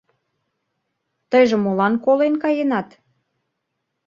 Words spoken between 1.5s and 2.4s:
молан колен